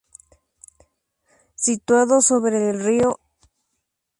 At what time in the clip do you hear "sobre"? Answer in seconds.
2.21-2.71